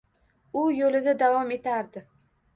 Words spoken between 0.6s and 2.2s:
U yo’lida davom etardi.